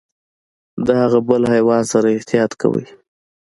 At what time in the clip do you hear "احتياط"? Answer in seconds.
2.17-2.51